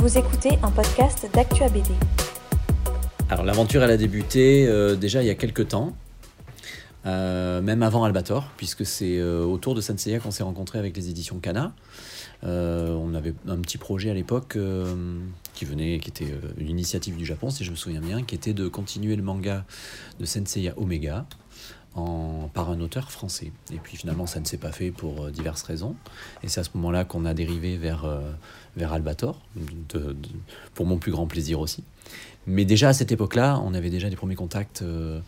Vous 0.00 0.16
écoutez 0.16 0.50
un 0.62 0.70
podcast 0.70 1.28
d'Actua 1.34 1.68
BD. 1.68 1.90
Alors 3.28 3.44
l'aventure 3.44 3.82
elle 3.82 3.90
a 3.90 3.96
débuté 3.96 4.64
euh, 4.68 4.94
déjà 4.94 5.24
il 5.24 5.26
y 5.26 5.30
a 5.30 5.34
quelques 5.34 5.66
temps, 5.66 5.96
euh, 7.04 7.60
même 7.60 7.82
avant 7.82 8.04
Albator, 8.04 8.52
puisque 8.56 8.86
c'est 8.86 9.18
euh, 9.18 9.42
autour 9.42 9.74
de 9.74 9.80
Senseiya 9.80 10.20
qu'on 10.20 10.30
s'est 10.30 10.44
rencontré 10.44 10.78
avec 10.78 10.96
les 10.96 11.10
éditions 11.10 11.40
Kana. 11.40 11.72
on 12.44 13.12
avait 13.12 13.34
un 13.48 13.56
petit 13.56 13.76
projet 13.76 14.08
à 14.08 14.14
l'époque 14.14 14.56
qui 15.54 15.64
venait, 15.64 15.98
qui 15.98 16.10
était 16.10 16.32
une 16.58 16.68
initiative 16.70 17.16
du 17.16 17.26
Japon, 17.26 17.50
si 17.50 17.64
je 17.64 17.72
me 17.72 17.76
souviens 17.76 18.00
bien, 18.00 18.22
qui 18.22 18.36
était 18.36 18.54
de 18.54 18.68
continuer 18.68 19.16
le 19.16 19.24
manga 19.24 19.64
de 20.20 20.24
Senseiya 20.24 20.74
Omega 20.76 21.26
par 22.54 22.70
un 22.70 22.80
auteur 22.80 23.10
français. 23.10 23.50
Et 23.72 23.78
puis 23.78 23.96
finalement, 23.96 24.26
ça 24.26 24.38
ne 24.38 24.44
s'est 24.44 24.56
pas 24.56 24.70
fait 24.70 24.92
pour 24.92 25.30
diverses 25.30 25.62
raisons. 25.62 25.96
Et 26.44 26.48
c'est 26.48 26.60
à 26.60 26.64
ce 26.64 26.70
moment-là 26.74 27.04
qu'on 27.04 27.24
a 27.24 27.34
dérivé 27.34 27.76
vers, 27.76 28.06
vers 28.76 28.92
Albator, 28.92 29.40
pour 30.74 30.86
mon 30.86 30.98
plus 30.98 31.10
grand 31.10 31.26
plaisir 31.26 31.58
aussi. 31.58 31.82
Mais 32.48 32.64
déjà 32.64 32.88
à 32.88 32.92
cette 32.94 33.12
époque-là, 33.12 33.60
on 33.62 33.74
avait 33.74 33.90
déjà 33.90 34.08
des 34.08 34.16
premiers 34.16 34.34
contacts. 34.34 34.80
Euh, 34.80 35.20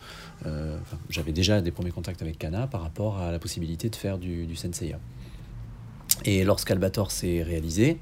euh, 0.47 0.75
j'avais 1.09 1.31
déjà 1.31 1.61
des 1.61 1.69
premiers 1.69 1.91
contacts 1.91 2.23
avec 2.23 2.39
Kana 2.39 2.65
par 2.65 2.81
rapport 2.81 3.19
à 3.19 3.31
la 3.31 3.37
possibilité 3.37 3.89
de 3.89 3.95
faire 3.95 4.17
du, 4.17 4.47
du 4.47 4.55
Senseiya. 4.55 4.97
Et 6.25 6.43
lorsqu'Albator 6.43 7.11
s'est 7.11 7.43
réalisé, 7.43 7.99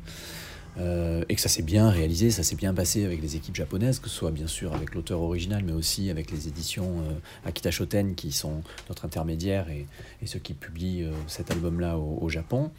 euh, 0.78 1.24
et 1.30 1.36
que 1.36 1.42
ça 1.42 1.50
s'est 1.50 1.64
bien 1.64 1.90
réalisé, 1.90 2.32
ça 2.32 2.44
s'est 2.44 2.56
bien 2.56 2.74
passé 2.74 3.06
avec 3.06 3.22
les 3.22 3.36
équipes 3.36 3.56
japonaises, 3.56 4.00
que 4.00 4.10
ce 4.10 4.16
soit 4.16 4.32
bien 4.32 4.48
sûr 4.48 4.74
avec 4.74 4.94
l'auteur 4.96 5.22
original, 5.22 5.64
mais 5.66 5.74
aussi 5.74 6.10
avec 6.10 6.32
les 6.32 6.48
éditions 6.48 7.04
Akita 7.46 7.72
Shoten 7.72 8.16
qui 8.16 8.32
sont 8.32 8.62
notre 8.88 9.06
intermédiaire 9.06 9.68
et, 9.70 9.86
ceux 10.26 10.40
qui 10.40 10.54
publient 10.54 11.06
cet 11.28 11.52
album-là 11.52 11.98
au, 11.98 12.30
Japon. 12.30 12.72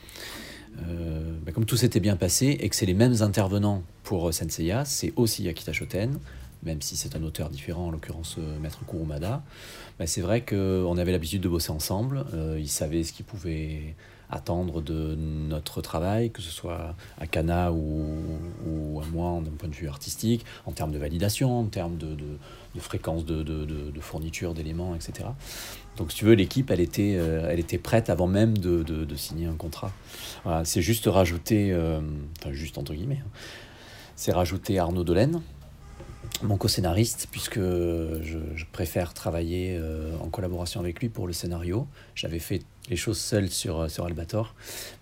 Bah, 0.76 1.52
comme 1.52 1.66
tout 1.66 1.76
s'était 1.76 2.00
bien 2.00 2.16
passé 2.16 2.56
et 2.60 2.68
que 2.68 2.76
c'est 2.76 2.86
les 2.86 2.94
mêmes 2.94 3.22
intervenants 3.22 3.82
pour 4.04 4.32
Senseiya, 4.32 4.84
c'est 4.84 5.12
aussi 5.16 5.48
Akita 5.48 5.72
Shoten, 5.72 6.18
même 6.62 6.82
si 6.82 6.96
c'est 6.96 7.16
un 7.16 7.22
auteur 7.22 7.48
différent, 7.48 7.86
en 7.86 7.90
l'occurrence 7.90 8.36
euh, 8.38 8.58
Maître 8.58 8.84
Kurumada. 8.86 9.42
Mais 9.98 10.06
c'est 10.06 10.20
vrai 10.20 10.44
qu'on 10.44 10.96
avait 10.96 11.12
l'habitude 11.12 11.42
de 11.42 11.48
bosser 11.48 11.70
ensemble, 11.70 12.24
euh, 12.34 12.58
il 12.58 12.68
savait 12.68 13.02
ce 13.02 13.12
qu'il 13.12 13.24
pouvait 13.24 13.94
attendre 14.30 14.80
de 14.80 15.14
notre 15.16 15.80
travail, 15.80 16.30
que 16.30 16.42
ce 16.42 16.50
soit 16.50 16.94
à 17.18 17.26
Kana 17.26 17.72
ou, 17.72 19.00
à 19.02 19.06
moi 19.06 19.40
d'un 19.44 19.50
point 19.50 19.68
de 19.68 19.74
vue 19.74 19.88
artistique, 19.88 20.44
en 20.66 20.72
termes 20.72 20.92
de 20.92 20.98
validation, 20.98 21.60
en 21.60 21.64
termes 21.64 21.96
de, 21.96 22.16
fréquence 22.78 23.24
de, 23.24 24.00
fourniture 24.00 24.54
d'éléments, 24.54 24.94
etc. 24.94 25.28
Donc 25.96 26.12
si 26.12 26.18
tu 26.18 26.24
veux, 26.24 26.34
l'équipe, 26.34 26.70
elle, 26.70 26.80
était, 26.80 27.16
euh, 27.16 27.48
elle 27.50 27.60
était 27.60 27.78
prête 27.78 28.08
avant 28.10 28.26
même 28.26 28.56
de, 28.56 29.14
signer 29.16 29.46
un 29.46 29.54
contrat. 29.54 29.92
c'est 30.64 30.82
juste 30.82 31.06
rajouter, 31.06 31.76
enfin 32.38 32.52
juste 32.52 32.78
entre 32.78 32.94
guillemets, 32.94 33.22
hein, 33.24 33.30
c'est 34.16 34.32
rajouter 34.32 34.78
Arnaud 34.78 35.04
Delaine, 35.04 35.40
mon 36.42 36.56
co-scénariste, 36.56 37.28
puisque 37.30 37.58
je, 37.58 38.38
préfère 38.72 39.14
travailler 39.14 39.76
euh, 39.78 40.16
en 40.20 40.28
collaboration 40.28 40.80
avec 40.80 41.00
lui 41.00 41.08
pour 41.08 41.26
le 41.26 41.32
scénario. 41.32 41.86
J'avais 42.14 42.38
fait 42.38 42.62
les 42.88 42.96
choses 42.96 43.18
seul 43.18 43.50
sur, 43.50 43.80
euh, 43.80 43.88
sur 43.88 44.06
Albator, 44.06 44.54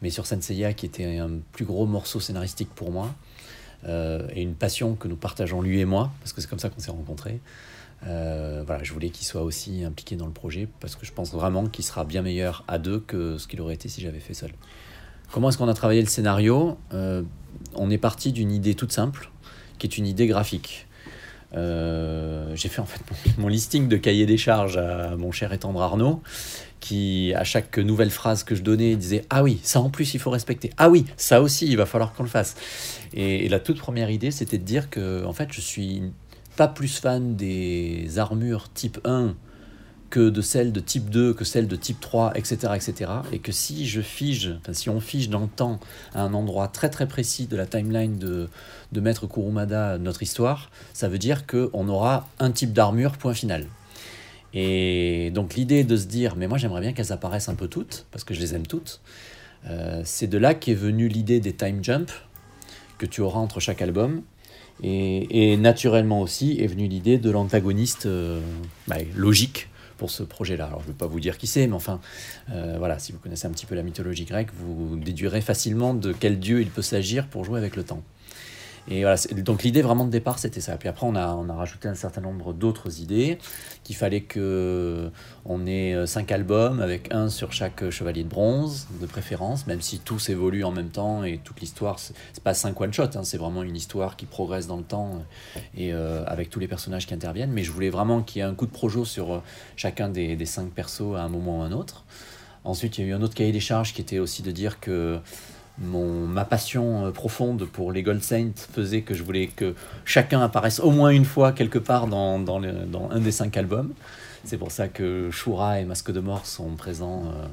mais 0.03 0.11
sur 0.11 0.27
Senseiya, 0.27 0.72
qui 0.72 0.86
était 0.86 1.19
un 1.19 1.30
plus 1.53 1.64
gros 1.64 1.86
morceau 1.86 2.19
scénaristique 2.19 2.70
pour 2.75 2.91
moi, 2.91 3.14
euh, 3.86 4.27
et 4.34 4.42
une 4.42 4.55
passion 4.55 4.95
que 4.95 5.06
nous 5.06 5.17
partageons 5.17 5.62
lui 5.62 5.80
et 5.80 5.84
moi, 5.84 6.11
parce 6.20 6.33
que 6.33 6.41
c'est 6.41 6.48
comme 6.48 6.58
ça 6.58 6.70
qu'on 6.70 6.80
s'est 6.80 6.91
rencontrés. 6.91 7.41
voilà, 8.02 8.83
je 8.83 8.92
voulais 8.92 9.11
qu'il 9.11 9.27
soit 9.27 9.42
aussi 9.42 9.84
impliqué 9.84 10.17
dans 10.17 10.27
le 10.27 10.33
projet, 10.33 10.69
parce 10.80 10.97
que 10.97 11.06
je 11.06 11.12
pense 11.12 11.33
vraiment 11.33 11.67
qu'il 11.67 11.84
sera 11.84 12.05
bien 12.05 12.23
meilleur 12.23 12.64
à 12.69 12.78
deux 12.78 13.00
que 13.00 13.39
ce 13.39 13.47
qu'il 13.47 13.61
aurait 13.61 13.75
été 13.75 13.89
si 13.89 14.00
j'avais 14.00 14.20
fait 14.20 14.34
seul. 14.34 14.52
Comment 15.30 15.50
est-ce 15.50 15.58
qu'on 15.58 15.69
a 15.69 15.75
travaillé 15.75 16.00
le 16.00 16.08
scénario? 16.08 16.78
On 17.75 17.91
est 17.91 17.98
parti 17.98 18.33
d'une 18.33 18.50
idée 18.50 18.75
toute 18.75 18.92
simple, 18.92 19.30
qui 19.78 19.86
est 19.86 19.98
une 19.98 20.06
idée 20.06 20.27
graphique. 20.27 20.88
Euh, 21.54 22.52
j'ai 22.54 22.68
fait 22.68 22.80
en 22.80 22.86
fait 22.86 23.00
mon, 23.38 23.48
listing 23.48 23.88
de 23.88 23.96
cahier 23.96 24.27
des 24.27 24.36
charges 24.36 24.77
à 24.77 25.16
mon 25.16 25.32
cher 25.32 25.52
et 25.52 25.58
tendre 25.58 25.80
Arnaud, 25.80 26.20
qui 26.80 27.33
à 27.34 27.45
chaque 27.45 27.78
nouvelle 27.78 28.11
phrase 28.11 28.45
que 28.45 28.55
je 28.55 28.62
donnais 28.62 28.96
disait 28.96 29.24
ah 29.30 29.42
oui 29.42 29.58
ça 29.62 29.80
en 29.80 29.89
plus 29.89 30.12
il 30.14 30.20
faut 30.20 30.30
respecter. 30.30 30.70
Ah 30.77 30.90
oui 30.90 31.06
ça 31.17 31.40
aussi 31.40 31.67
il 31.67 31.77
va 31.77 31.86
falloir 31.86 32.12
qu'on 32.12 32.23
le 32.23 32.28
fasse. 32.28 32.55
Et, 33.14 33.46
et 33.46 33.48
la 33.48 33.61
toute 33.61 33.78
première 33.78 34.11
idée 34.11 34.30
c'était 34.30 34.58
de 34.58 34.64
dire 34.64 34.90
que 34.90 35.24
en 35.24 35.33
fait 35.33 35.48
je 35.52 35.61
suis 35.61 36.02
pas 36.56 36.68
plus 36.68 36.98
fan 36.98 37.36
des 37.36 38.18
armures 38.18 38.68
type 38.73 38.98
1 39.05 39.34
que 40.11 40.30
de 40.30 40.41
celles 40.41 40.73
de 40.73 40.80
type 40.80 41.11
2, 41.11 41.35
que 41.35 41.45
celles 41.45 41.69
de 41.69 41.77
type 41.77 42.01
3, 42.01 42.33
etc. 42.36 42.73
etc. 42.74 43.11
Et 43.33 43.39
que 43.39 43.52
si 43.52 43.86
je 43.86 44.01
fige, 44.01 44.55
enfin, 44.61 44.73
si 44.73 44.89
on 44.89 45.01
fige 45.01 45.29
dans 45.29 45.41
le 45.41 45.48
temps 45.48 45.80
à 46.14 46.23
un 46.23 46.35
endroit 46.35 46.69
très 46.69 46.89
très 46.89 47.07
précis 47.07 47.46
de 47.46 47.57
la 47.57 47.67
timeline 47.67 48.18
de, 48.18 48.48
de 48.92 49.01
Maître 49.01 49.27
Kurumada, 49.27 49.98
notre 49.98 50.23
histoire, 50.23 50.70
ça 50.92 51.08
veut 51.08 51.18
dire 51.18 51.47
qu'on 51.47 51.89
aura 51.89 52.29
un 52.39 52.51
type 52.51 52.73
d'armure, 52.73 53.18
point 53.18 53.35
final. 53.35 53.67
Et 54.55 55.30
donc 55.35 55.55
l'idée 55.55 55.85
de 55.85 55.97
se 55.97 56.07
dire, 56.07 56.36
mais 56.36 56.47
moi 56.47 56.57
j'aimerais 56.57 56.80
bien 56.80 56.92
qu'elles 56.92 57.13
apparaissent 57.13 57.51
un 57.51 57.55
peu 57.55 57.68
toutes, 57.68 58.07
parce 58.11 58.24
que 58.24 58.33
je 58.33 58.41
les 58.41 58.55
aime 58.55 58.67
toutes, 58.67 59.01
euh, 59.67 60.01
c'est 60.05 60.27
de 60.27 60.39
là 60.39 60.55
qu'est 60.55 60.74
venue 60.74 61.08
l'idée 61.08 61.41
des 61.41 61.52
time 61.52 61.85
jumps 61.85 62.13
que 62.97 63.07
tu 63.07 63.20
auras 63.20 63.41
entre 63.41 63.61
chaque 63.61 63.83
album. 63.83 64.23
Et, 64.80 65.57
naturellement 65.57 66.20
aussi 66.20 66.61
est 66.61 66.68
venue 66.68 66.86
l'idée 66.86 67.18
de 67.18 67.30
l'antagoniste 67.30 68.07
euh, 68.07 68.41
bah, 68.86 68.98
logique 69.17 69.68
pour 69.98 70.11
ce 70.11 70.23
projet-là. 70.23 70.67
Alors 70.67 70.81
je 70.81 70.86
ne 70.86 70.92
vais 70.92 70.97
pas 70.97 71.07
vous 71.07 71.20
dire 71.20 71.36
qui 71.36 71.47
c'est, 71.47 71.67
mais 71.67 71.75
enfin, 71.75 72.01
euh, 72.51 72.77
voilà, 72.79 72.98
si 72.98 73.13
vous 73.13 73.19
connaissez 73.19 73.47
un 73.47 73.51
petit 73.51 73.67
peu 73.67 73.75
la 73.75 73.83
mythologie 73.83 74.25
grecque, 74.25 74.48
vous 74.55 74.97
déduirez 74.97 75.42
facilement 75.42 75.92
de 75.92 76.13
quel 76.13 76.39
dieu 76.39 76.63
il 76.63 76.70
peut 76.70 76.83
s'agir 76.83 77.27
pour 77.27 77.45
jouer 77.45 77.59
avec 77.59 77.77
le 77.77 77.83
temps. 77.83 78.03
Et 78.90 79.02
voilà, 79.02 79.16
donc 79.36 79.62
l'idée 79.62 79.82
vraiment 79.82 80.06
de 80.06 80.10
départ, 80.10 80.38
c'était 80.38 80.62
ça. 80.62 80.76
Puis 80.78 80.88
après, 80.88 81.06
on 81.06 81.14
a, 81.14 81.34
on 81.34 81.48
a 81.50 81.54
rajouté 81.54 81.88
un 81.88 81.94
certain 81.94 82.22
nombre 82.22 82.54
d'autres 82.54 83.00
idées, 83.00 83.38
qu'il 83.84 83.96
fallait 83.96 84.22
que 84.22 85.10
on 85.44 85.66
ait 85.66 85.94
euh, 85.94 86.06
cinq 86.06 86.32
albums 86.32 86.80
avec 86.80 87.12
un 87.12 87.28
sur 87.28 87.52
chaque 87.52 87.90
chevalier 87.90 88.24
de 88.24 88.28
bronze, 88.28 88.86
de 89.00 89.06
préférence, 89.06 89.66
même 89.66 89.82
si 89.82 89.98
tous 89.98 90.30
évoluent 90.30 90.64
en 90.64 90.70
même 90.70 90.88
temps 90.88 91.22
et 91.22 91.38
toute 91.44 91.60
l'histoire, 91.60 91.98
c'est 91.98 92.14
pas 92.42 92.54
cinq 92.54 92.80
one-shot, 92.80 93.10
hein, 93.14 93.24
c'est 93.24 93.36
vraiment 93.36 93.62
une 93.62 93.76
histoire 93.76 94.16
qui 94.16 94.24
progresse 94.24 94.66
dans 94.66 94.78
le 94.78 94.84
temps 94.84 95.22
et 95.76 95.92
euh, 95.92 96.24
avec 96.26 96.48
tous 96.48 96.58
les 96.58 96.68
personnages 96.68 97.06
qui 97.06 97.12
interviennent. 97.12 97.52
Mais 97.52 97.64
je 97.64 97.70
voulais 97.70 97.90
vraiment 97.90 98.22
qu'il 98.22 98.40
y 98.40 98.42
ait 98.42 98.48
un 98.48 98.55
coup 98.55 98.66
de 98.66 98.72
projo 98.72 99.05
sur 99.05 99.32
euh, 99.34 99.42
chacun 99.76 100.08
des, 100.08 100.34
des 100.34 100.46
cinq 100.46 100.70
persos 100.70 101.14
à 101.14 101.20
un 101.20 101.28
moment 101.28 101.58
ou 101.58 101.62
à 101.62 101.66
un 101.66 101.72
autre. 101.72 102.05
Ensuite, 102.64 102.98
il 102.98 103.05
y 103.05 103.05
a 103.05 103.10
eu 103.10 103.14
un 103.14 103.22
autre 103.22 103.34
cahier 103.34 103.52
des 103.52 103.60
charges 103.60 103.92
qui 103.92 104.00
était 104.00 104.18
aussi 104.18 104.42
de 104.42 104.50
dire 104.50 104.80
que 104.80 105.20
mon, 105.80 106.27
ma 106.27 106.44
passion 106.44 107.06
euh, 107.06 107.11
profonde 107.11 107.64
pour 107.64 107.92
les 107.92 108.02
Gold 108.02 108.22
Saints 108.22 108.66
faisait 108.72 109.02
que 109.02 109.14
je 109.14 109.22
voulais 109.22 109.46
que 109.46 109.74
chacun 110.05 110.40
apparaisse 110.40 110.80
au 110.80 110.90
moins 110.90 111.11
une 111.11 111.24
fois 111.24 111.52
quelque 111.52 111.78
part 111.78 112.06
dans, 112.06 112.39
dans, 112.39 112.61
dans 112.61 113.11
un 113.11 113.20
des 113.20 113.33
cinq 113.33 113.56
albums. 113.56 113.92
C'est 114.44 114.58
pour 114.58 114.70
ça 114.70 114.88
que 114.88 115.30
Shura 115.30 115.80
et 115.80 115.84
Masque 115.84 116.12
de 116.12 116.20
Mort 116.20 116.46
sont 116.46 116.70
présents 116.77 117.24
euh, 117.27 117.46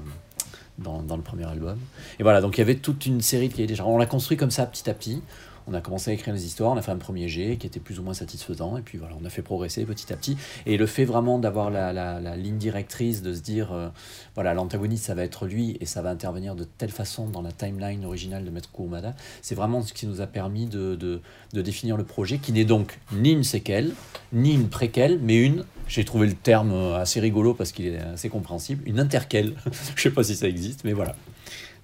dans, 0.80 1.02
dans, 1.02 1.18
le 1.18 1.24
premier 1.24 1.46
album. 1.46 1.78
Et 2.20 2.24
voilà, 2.24 2.42
donc 2.42 2.58
il 2.58 2.62
y 2.62 2.64
avait 2.64 2.76
toute 2.76 3.06
une 3.06 3.22
série 3.22 3.50
qui 3.50 3.66
déjà. 3.66 3.86
On 3.86 3.98
l'a 3.98 4.06
construit 4.06 4.38
comme 4.38 4.52
ça 4.52 4.66
petit 4.66 4.90
à 4.90 4.94
petit 4.94 5.22
on 5.68 5.74
a 5.74 5.82
commencé 5.82 6.12
à 6.12 6.14
écrire 6.14 6.34
les 6.34 6.46
histoires, 6.46 6.72
on 6.72 6.78
a 6.78 6.82
fait 6.82 6.92
un 6.92 6.98
premier 6.98 7.28
jet 7.28 7.58
qui 7.58 7.68
était 7.68 7.80
plus 7.80 8.00
ou 8.00 8.04
moins 8.04 8.14
satisfaisant, 8.14 8.78
et 8.78 8.82
puis 8.82 8.98
voilà, 8.98 9.16
on 9.22 9.26
a 9.26 9.30
fait 9.30 9.42
progresser 9.42 9.86
petit 9.86 10.12
à 10.12 10.16
petit. 10.16 10.38
Et 10.66 10.78
le 10.78 10.86
fait 10.86 11.06
vraiment 11.06 11.40
d'avoir 11.40 11.72
la, 11.72 12.36
ligne 12.36 12.58
directrice, 12.58 13.22
de 13.22 13.34
se 13.34 13.42
dire, 13.42 13.72
euh, 13.72 13.90
voilà, 14.36 14.54
l'antagoniste, 14.54 15.06
ça 15.06 15.16
va 15.16 15.24
être 15.24 15.48
lui, 15.48 15.78
et 15.80 15.86
ça 15.86 16.02
va 16.02 16.10
intervenir 16.10 16.56
de 16.56 16.64
telle 16.64 16.92
façon 16.92 17.28
dans 17.28 17.42
la 17.42 17.52
timeline 17.52 18.06
originale 18.06 18.46
de 18.46 18.50
Maître 18.50 18.72
Kurumada, 18.72 19.16
c'est 19.42 19.56
vraiment 19.56 19.82
ce 19.82 19.94
qui 19.94 20.08
nous 20.08 20.22
a 20.22 20.28
permis 20.28 20.68
de, 20.68 20.96
de 20.96 21.62
définir 21.62 21.98
le 21.98 22.04
projet, 22.04 22.38
qui 22.38 22.52
n'est 22.52 22.66
donc 22.66 23.00
ni 23.12 23.32
une 23.32 23.44
séquelle, 23.44 23.94
ni 24.34 24.54
une 24.54 24.70
préquelle, 24.70 25.20
mais 25.22 25.38
une, 25.38 25.66
j'ai 25.88 26.04
trouvé 26.04 26.28
le 26.28 26.34
terme 26.34 26.74
assez 26.96 27.20
rigolo 27.20 27.54
parce 27.54 27.72
qu'il 27.72 27.88
est 27.88 28.00
assez 28.00 28.30
compréhensible, 28.30 28.84
une 28.88 29.00
interquelle. 29.00 29.54
Je 29.96 30.02
sais 30.02 30.12
pas 30.12 30.24
si 30.24 30.36
ça 30.36 30.48
existe, 30.48 30.84
mais 30.84 30.94
voilà. 30.94 31.16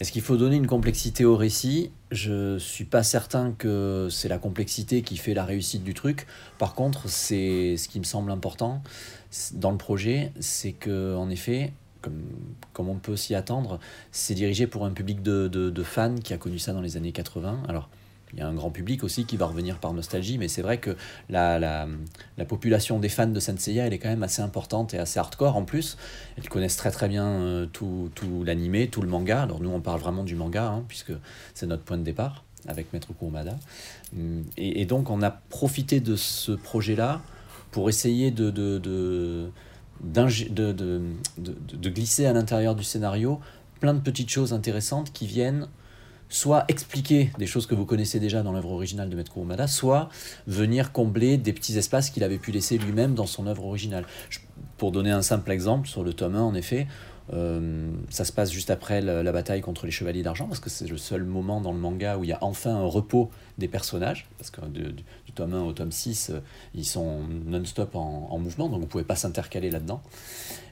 Est-ce 0.01 0.11
qu'il 0.11 0.23
faut 0.23 0.35
donner 0.35 0.55
une 0.55 0.65
complexité 0.65 1.25
au 1.25 1.37
récit? 1.37 1.91
Je 2.09 2.57
suis 2.57 2.85
pas 2.85 3.03
certain 3.03 3.51
que 3.51 4.07
c'est 4.09 4.29
la 4.29 4.39
complexité 4.39 5.03
qui 5.03 5.15
fait 5.15 5.35
la 5.35 5.45
réussite 5.45 5.83
du 5.83 5.93
truc. 5.93 6.25
Par 6.57 6.73
contre, 6.73 7.07
c'est 7.07 7.77
ce 7.77 7.87
qui 7.87 7.99
me 7.99 8.03
semble 8.03 8.31
important 8.31 8.81
dans 9.53 9.69
le 9.69 9.77
projet, 9.77 10.31
c'est 10.39 10.71
que 10.71 11.15
en 11.15 11.29
effet, 11.29 11.71
comme, 12.01 12.19
comme 12.73 12.89
on 12.89 12.95
peut 12.95 13.15
s'y 13.15 13.35
attendre, 13.35 13.79
c'est 14.11 14.33
dirigé 14.33 14.65
pour 14.65 14.85
un 14.85 14.89
public 14.89 15.21
de, 15.21 15.47
de, 15.47 15.69
de, 15.69 15.83
fans 15.83 16.15
qui 16.15 16.33
a 16.33 16.39
connu 16.39 16.57
ça 16.57 16.73
dans 16.73 16.81
les 16.81 16.97
années 16.97 17.11
80. 17.11 17.61
Alors, 17.67 17.87
il 18.33 18.39
y 18.39 18.41
a 18.41 18.47
un 18.47 18.53
grand 18.53 18.71
public 18.71 19.03
aussi 19.03 19.25
qui 19.25 19.37
va 19.37 19.45
revenir 19.45 19.77
par 19.77 19.93
nostalgie, 19.93 20.37
mais 20.37 20.47
c'est 20.47 20.61
vrai 20.61 20.79
que 20.79 20.95
la, 21.29 21.59
la, 21.59 21.87
la, 22.37 22.45
population 22.45 22.99
des 22.99 23.09
fans 23.09 23.27
de 23.27 23.39
Senseiya, 23.39 23.87
elle 23.87 23.93
est 23.93 23.99
quand 23.99 24.09
même 24.09 24.23
assez 24.23 24.41
importante 24.41 24.93
et 24.93 24.97
assez 24.97 25.19
hardcore 25.19 25.57
en 25.57 25.63
plus. 25.63 25.97
Elles 26.37 26.47
connaissent 26.47 26.77
très 26.77 26.91
très 26.91 27.09
bien 27.09 27.25
euh, 27.27 27.65
tout, 27.65 28.09
tout 28.15 28.43
l'animé, 28.43 28.87
tout 28.87 29.01
le 29.01 29.09
manga. 29.09 29.43
Alors 29.43 29.59
nous, 29.61 29.69
on 29.69 29.81
parle 29.81 29.99
vraiment 29.99 30.23
du 30.23 30.35
manga, 30.35 30.67
hein, 30.67 30.83
puisque 30.87 31.13
c'est 31.53 31.67
notre 31.67 31.83
point 31.83 31.97
de 31.97 32.03
départ 32.03 32.43
avec 32.67 32.93
Maître 32.93 33.13
Kurumada. 33.13 33.57
Et, 34.57 34.81
et, 34.81 34.85
donc, 34.85 35.09
on 35.09 35.21
a 35.21 35.31
profité 35.31 35.99
de 35.99 36.15
ce 36.15 36.51
projet-là 36.51 37.21
pour 37.71 37.89
essayer 37.89 38.31
de, 38.31 38.49
de, 38.51 38.77
de, 38.77 39.49
de, 40.03 41.01
de 41.37 41.89
glisser 41.89 42.25
à 42.25 42.33
l'intérieur 42.33 42.75
du 42.75 42.83
scénario 42.83 43.39
plein 43.79 43.93
de 43.93 43.99
petites 43.99 44.29
choses 44.29 44.53
intéressantes 44.53 45.11
qui 45.11 45.25
viennent 45.25 45.67
soit 46.31 46.65
expliquer 46.69 47.31
des 47.37 47.45
choses 47.45 47.67
que 47.67 47.75
vous 47.75 47.85
connaissez 47.85 48.19
déjà 48.19 48.41
dans 48.41 48.53
l'œuvre 48.53 48.71
originale 48.71 49.09
de 49.09 49.15
Maître 49.15 49.31
Kurumada, 49.31 49.67
soit 49.67 50.09
venir 50.47 50.91
combler 50.91 51.37
des 51.37 51.53
petits 51.53 51.77
espaces 51.77 52.09
qu'il 52.09 52.23
avait 52.23 52.37
pu 52.37 52.51
laisser 52.51 52.77
lui-même 52.77 53.13
dans 53.13 53.27
son 53.27 53.45
œuvre 53.47 53.65
originale. 53.65 54.05
pour 54.77 54.91
donner 54.91 55.11
un 55.11 55.21
simple 55.21 55.51
exemple, 55.51 55.87
sur 55.87 56.03
le 56.03 56.13
tome 56.13 56.35
1, 56.35 56.41
en 56.41 56.55
effet, 56.55 56.87
euh, 57.33 57.91
ça 58.09 58.25
se 58.25 58.31
passe 58.31 58.51
juste 58.51 58.71
après 58.71 58.99
la, 59.01 59.31
bataille 59.31 59.61
contre 59.61 59.85
les 59.85 59.91
Chevaliers 59.91 60.23
d'Argent, 60.23 60.47
parce 60.47 60.59
que 60.59 60.69
c'est 60.69 60.87
le 60.87 60.97
seul 60.97 61.23
moment 61.23 61.61
dans 61.61 61.71
le 61.71 61.77
manga 61.77 62.17
où 62.17 62.23
il 62.23 62.29
y 62.29 62.33
a 62.33 62.39
enfin 62.41 62.75
un 62.75 62.85
repos 62.85 63.29
des 63.57 63.67
personnages, 63.67 64.27
parce 64.37 64.49
que 64.49 64.65
du, 64.65 65.03
tome 65.35 65.53
1 65.53 65.61
au 65.61 65.73
tome 65.73 65.91
6, 65.91 66.31
euh, 66.31 66.39
ils 66.73 66.85
sont 66.85 67.19
non-stop 67.45 67.95
en, 67.95 68.27
en, 68.31 68.39
mouvement, 68.39 68.69
donc 68.69 68.79
vous 68.79 68.85
ne 68.85 68.89
pouvez 68.89 69.03
pas 69.03 69.15
s'intercaler 69.15 69.69
là-dedans. 69.69 70.01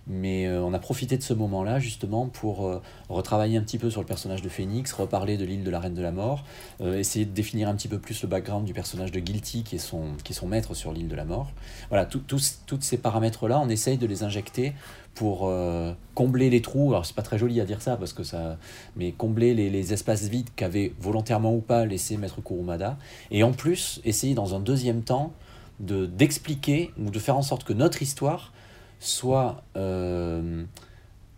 Mais 0.09 0.47
euh, 0.47 0.61
on 0.63 0.73
a 0.73 0.79
profité 0.79 1.17
de 1.17 1.21
ce 1.21 1.35
moment-là 1.35 1.79
justement 1.79 2.27
pour 2.27 2.65
euh, 2.65 2.81
retravailler 3.09 3.57
un 3.57 3.61
petit 3.61 3.77
peu 3.77 3.91
sur 3.91 4.01
le 4.01 4.07
personnage 4.07 4.41
de 4.41 4.49
Phoenix, 4.49 4.91
reparler 4.91 5.37
de 5.37 5.45
l'île 5.45 5.63
de 5.63 5.69
la 5.69 5.79
Reine 5.79 5.93
de 5.93 6.01
la 6.01 6.11
Mort, 6.11 6.43
euh, 6.81 6.97
essayer 6.97 7.25
de 7.25 7.31
définir 7.31 7.69
un 7.69 7.75
petit 7.75 7.87
peu 7.87 7.99
plus 7.99 8.19
le 8.23 8.27
background 8.27 8.65
du 8.65 8.73
personnage 8.73 9.11
de 9.11 9.19
Guilty 9.19 9.63
qui 9.63 9.75
est 9.75 9.79
son, 9.79 10.15
qui 10.23 10.33
est 10.33 10.35
son 10.35 10.47
maître 10.47 10.73
sur 10.73 10.91
l'île 10.91 11.07
de 11.07 11.15
la 11.15 11.25
Mort. 11.25 11.51
Voilà, 11.89 12.07
tous 12.07 12.59
ces 12.81 12.97
paramètres-là, 12.97 13.59
on 13.63 13.69
essaye 13.69 13.97
de 13.97 14.07
les 14.07 14.23
injecter 14.23 14.73
pour 15.13 15.51
combler 16.15 16.49
les 16.49 16.61
trous. 16.61 16.91
Alors 16.91 17.05
c'est 17.05 17.15
pas 17.15 17.21
très 17.21 17.37
joli 17.37 17.59
à 17.59 17.65
dire 17.65 17.81
ça 17.81 17.97
parce 17.97 18.13
que 18.13 18.23
ça, 18.23 18.57
mais 18.95 19.11
combler 19.11 19.53
les, 19.53 19.69
les 19.69 19.93
espaces 19.93 20.23
vides 20.23 20.49
qu'avait 20.55 20.93
volontairement 20.99 21.53
ou 21.53 21.59
pas 21.59 21.85
laissé 21.85 22.15
Maître 22.17 22.41
Kurumada. 22.41 22.97
Et 23.29 23.43
en 23.43 23.51
plus, 23.51 24.01
essayer 24.05 24.33
dans 24.33 24.55
un 24.55 24.59
deuxième 24.59 25.01
temps 25.01 25.33
de 25.79 26.05
d'expliquer 26.05 26.91
ou 26.97 27.09
de 27.09 27.19
faire 27.19 27.37
en 27.37 27.41
sorte 27.41 27.63
que 27.63 27.73
notre 27.73 28.01
histoire 28.01 28.53
soit 28.99 29.63
euh, 29.77 30.63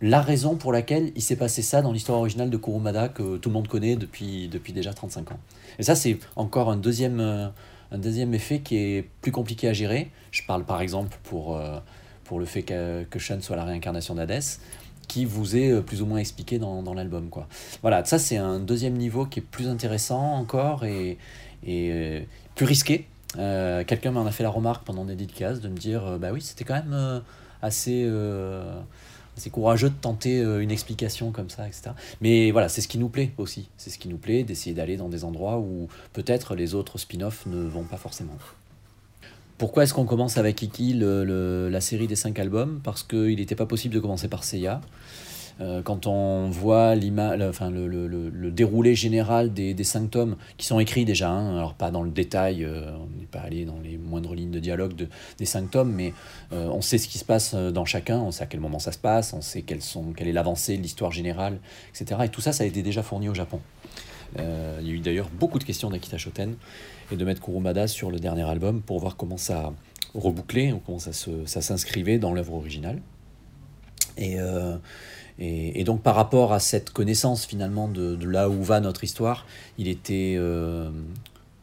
la 0.02 0.22
raison 0.22 0.56
pour 0.56 0.74
laquelle 0.74 1.12
il 1.16 1.22
s'est 1.22 1.36
passé 1.36 1.62
ça 1.62 1.82
dans 1.82 1.92
l'histoire 1.92 2.18
originale 2.18 2.50
de 2.50 2.58
Kurumada 2.58 3.08
que 3.08 3.38
tout 3.38 3.50
le 3.50 3.54
monde 3.54 3.68
connaît 3.68 3.96
depuis, 3.96 4.48
depuis 4.48 4.74
déjà 4.74 4.94
35 4.94 5.32
ans. 5.32 5.40
Et 5.80 5.84
ça, 5.84 5.96
c'est 5.96 6.18
encore 6.36 6.72
un 6.72 6.78
deuxième, 6.78 7.20
euh, 7.20 7.48
un 7.92 7.98
deuxième 7.98 8.34
effet 8.34 8.60
qui 8.60 8.78
est 8.78 9.08
plus 9.22 9.32
compliqué 9.32 9.68
à 9.68 9.74
gérer. 9.74 10.10
Je 10.32 10.42
parle 10.46 10.66
par 10.66 10.82
exemple 10.82 11.18
pour, 11.24 11.56
euh, 11.56 11.78
pour 12.24 12.40
le 12.40 12.46
fait 12.46 12.64
que, 12.64 13.04
que 13.04 13.20
Sean 13.20 13.42
soit 13.42 13.56
la 13.56 13.66
réincarnation 13.66 14.16
d'Hadès 14.16 14.60
qui 15.08 15.26
vous 15.26 15.58
est 15.58 15.82
plus 15.82 16.02
ou 16.02 16.06
moins 16.06 16.20
expliqué 16.20 16.58
dans, 16.58 16.82
dans 16.84 16.94
l'album. 16.94 17.28
Quoi. 17.30 17.46
Voilà, 17.82 18.06
ça 18.06 18.18
c'est 18.18 18.38
un 18.38 18.60
deuxième 18.60 18.94
niveau 18.94 19.26
qui 19.26 19.40
est 19.40 19.44
plus 19.44 19.68
intéressant 19.68 20.36
encore 20.36 20.86
et, 20.86 21.18
et 21.68 22.26
plus 22.56 22.66
risqué. 22.66 23.08
Quelqu'un 23.36 24.12
m'en 24.12 24.26
a 24.26 24.32
fait 24.32 24.44
la 24.44 24.50
remarque 24.50 24.86
pendant 24.86 25.04
des 25.04 25.16
dédicaces 25.16 25.60
de 25.60 25.68
me 25.68 25.76
dire 25.76 26.18
bah 26.18 26.30
oui, 26.32 26.42
c'était 26.42 26.64
quand 26.64 26.76
même 26.76 27.22
assez, 27.62 28.04
euh, 28.06 28.80
assez 29.38 29.50
courageux 29.50 29.90
de 29.90 29.96
tenter 29.96 30.40
euh, 30.40 30.62
une 30.62 30.72
explication 30.72 31.32
comme 31.32 31.50
ça, 31.50 31.68
etc. 31.68 31.92
Mais 32.22 32.52
voilà, 32.52 32.70
c'est 32.70 32.82
ce 32.82 32.88
qui 32.88 32.98
nous 32.98 33.10
plaît 33.10 33.32
aussi. 33.38 33.70
C'est 33.78 33.90
ce 33.90 33.98
qui 33.98 34.08
nous 34.08 34.18
plaît 34.18 34.44
d'essayer 34.44 34.76
d'aller 34.76 34.98
dans 34.98 35.10
des 35.10 35.24
endroits 35.24 35.60
où 35.60 35.88
peut-être 36.14 36.56
les 36.56 36.76
autres 36.76 36.98
spin-offs 36.98 37.46
ne 37.46 37.62
vont 37.68 37.84
pas 37.84 37.98
forcément. 37.98 38.34
Pourquoi 39.58 39.84
est-ce 39.84 39.94
qu'on 39.94 40.06
commence 40.06 40.38
avec 40.38 40.62
Iki, 40.62 40.96
la 40.96 41.82
série 41.82 42.08
des 42.08 42.16
cinq 42.16 42.40
albums? 42.40 42.80
Parce 42.84 43.04
qu'il 43.04 43.36
n'était 43.36 43.56
pas 43.56 43.68
possible 43.68 43.94
de 43.94 44.00
commencer 44.00 44.28
par 44.28 44.44
Seiya. 44.44 44.82
Euh, 45.62 45.82
quand 45.84 46.08
on 46.08 46.50
voit 46.50 46.96
enfin, 47.42 47.70
le, 47.70 48.52
déroulé 48.52 48.96
général 48.96 49.54
des, 49.54 49.84
cinq 49.84 50.10
tomes 50.12 50.36
qui 50.58 50.66
sont 50.66 50.80
écrits 50.80 51.06
déjà, 51.06 51.30
hein, 51.30 51.58
alors 51.58 51.74
pas 51.74 51.92
dans 51.92 52.04
le 52.04 52.10
détail, 52.10 52.64
euh, 52.64 52.92
pas 53.32 53.40
allé 53.40 53.66
dans 53.66 53.80
les 53.80 53.98
moindres 53.98 54.36
lignes 54.36 54.52
de 54.52 54.60
dialogue 54.60 54.96
de, 54.96 55.08
des 55.38 55.46
cinq 55.46 55.72
tomes, 55.72 55.92
mais 55.92 56.14
euh, 56.52 56.68
on 56.68 56.82
sait 56.82 56.98
ce 56.98 57.08
qui 57.08 57.18
se 57.18 57.26
passe 57.26 57.56
dans 57.56 57.86
chacun, 57.86 58.20
on 58.20 58.32
sait 58.32 58.44
à 58.44 58.48
quel 58.48 58.60
moment 58.60 58.80
ça 58.80 58.92
se 58.92 58.98
passe, 58.98 59.34
on 59.34 59.42
sait 59.42 59.62
quelles 59.62 59.82
sont, 59.82 60.14
quelle 60.14 60.28
est 60.28 60.34
l'avancée, 60.34 60.78
l'histoire 60.78 61.12
générale, 61.12 61.60
etc. 61.90 62.22
Et 62.26 62.30
tout 62.30 62.42
ça, 62.42 62.52
ça 62.52 62.64
a 62.64 62.68
été 62.68 62.84
déjà 62.84 63.04
fourni 63.04 63.30
au 63.30 63.34
Japon. 63.34 63.60
il 64.38 64.88
y 64.88 64.92
a 64.92 64.94
eu 64.94 65.00
d'ailleurs 65.00 65.30
beaucoup 65.30 65.60
de 65.60 65.64
questions 65.64 65.90
d'Akita 65.90 66.18
Shoten 66.18 66.56
et 67.12 67.16
de 67.16 67.26
Maître 67.26 67.42
Kurumada 67.42 67.88
sur 67.88 68.12
le 68.12 68.20
dernier 68.20 68.48
album 68.48 68.82
pour 68.82 69.00
voir 69.00 69.16
comment 69.16 69.38
ça 69.38 69.74
rebouclait, 70.14 70.74
comment 70.86 71.00
ça, 71.00 71.12
ça 71.14 71.62
s'inscrivait 71.62 72.20
dans 72.20 72.34
l'œuvre 72.34 72.54
originale. 72.54 73.02
Et, 74.18 74.38
et, 75.44 75.84
donc 75.84 76.04
par 76.04 76.16
rapport 76.16 76.54
à 76.54 76.60
cette 76.60 76.92
connaissance 76.92 77.46
finalement 77.46 77.88
de, 77.88 78.18
là 78.26 78.48
où 78.50 78.62
va 78.64 78.80
notre 78.80 79.04
histoire, 79.04 79.46
il 79.78 79.88
était 79.88 80.36
euh, 80.38 80.90
euh, 80.90 80.92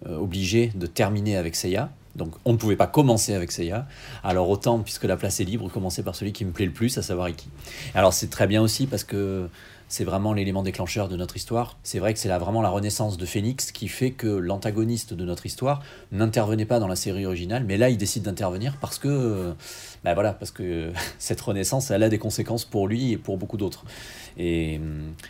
obligé 0.06 0.72
de 0.74 0.86
terminer 0.86 1.36
avec 1.36 1.56
Seiya. 1.56 1.90
Donc 2.16 2.34
on 2.44 2.52
ne 2.52 2.58
pouvait 2.58 2.76
pas 2.76 2.86
commencer 2.86 3.34
avec 3.34 3.52
Seiya. 3.52 3.86
Alors 4.24 4.48
autant, 4.48 4.80
puisque 4.80 5.04
la 5.04 5.16
place 5.16 5.40
est 5.40 5.44
libre, 5.44 5.70
commencer 5.70 6.02
par 6.02 6.14
celui 6.14 6.32
qui 6.32 6.44
me 6.44 6.50
plaît 6.50 6.66
le 6.66 6.72
plus, 6.72 6.98
à 6.98 7.02
savoir 7.02 7.28
Iki. 7.28 7.48
Alors 7.94 8.12
c'est 8.12 8.28
très 8.28 8.46
bien 8.46 8.60
aussi 8.60 8.86
parce 8.86 9.04
que 9.04 9.48
c'est 9.88 10.04
vraiment 10.04 10.32
l'élément 10.32 10.62
déclencheur 10.62 11.08
de 11.08 11.16
notre 11.16 11.36
histoire. 11.36 11.78
C'est 11.82 11.98
vrai 11.98 12.12
que 12.12 12.20
c'est 12.20 12.28
là 12.28 12.38
vraiment 12.38 12.62
la 12.62 12.68
renaissance 12.68 13.16
de 13.16 13.26
Phoenix 13.26 13.72
qui 13.72 13.88
fait 13.88 14.10
que 14.10 14.26
l'antagoniste 14.26 15.14
de 15.14 15.24
notre 15.24 15.46
histoire 15.46 15.82
n'intervenait 16.12 16.66
pas 16.66 16.78
dans 16.78 16.88
la 16.88 16.96
série 16.96 17.26
originale, 17.26 17.64
mais 17.66 17.76
là 17.76 17.88
il 17.88 17.96
décide 17.96 18.22
d'intervenir 18.22 18.76
parce 18.80 18.98
que, 18.98 19.54
ben 20.04 20.14
voilà, 20.14 20.32
parce 20.32 20.50
que 20.50 20.92
cette 21.18 21.40
renaissance, 21.40 21.90
elle 21.90 22.02
a 22.02 22.08
des 22.08 22.18
conséquences 22.18 22.64
pour 22.64 22.86
lui 22.86 23.12
et 23.12 23.16
pour 23.16 23.38
beaucoup 23.38 23.56
d'autres. 23.56 23.84
Et, 24.36 24.80